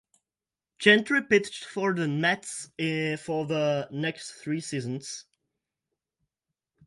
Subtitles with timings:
[0.79, 2.71] Gentry pitched for the Mets
[3.23, 5.27] for the next three seasons.